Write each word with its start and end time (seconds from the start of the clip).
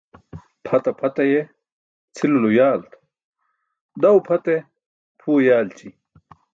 Pʰata 0.63 0.91
pʰat 0.99 1.15
aye 1.23 1.39
cʰilulo 2.15 2.49
yaalt, 2.57 2.91
daw 4.01 4.17
pʰat 4.27 4.45
e?, 4.55 4.57
pʰuwe 5.19 5.41
yaalći. 5.47 5.87